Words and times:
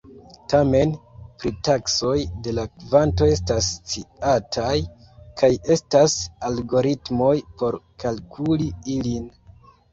Tamen, 0.51 0.93
pritaksoj 1.43 2.13
de 2.47 2.53
la 2.59 2.63
kvanto 2.71 3.29
estas 3.35 3.69
sciataj, 3.93 4.73
kaj 5.43 5.53
estas 5.79 6.19
algoritmoj 6.51 7.33
por 7.63 7.81
kalkuli 8.07 8.75
ilin. 8.99 9.33